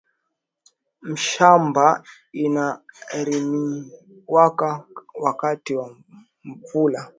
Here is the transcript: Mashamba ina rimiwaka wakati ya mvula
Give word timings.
Mashamba 1.07 1.85
ina 2.43 2.67
rimiwaka 3.27 4.69
wakati 5.25 5.73
ya 5.73 5.85
mvula 6.47 7.01